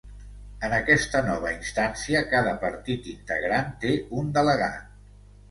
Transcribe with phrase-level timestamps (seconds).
[0.69, 3.93] En aquesta nova instància cada partit integrant té
[4.23, 4.91] un delegat.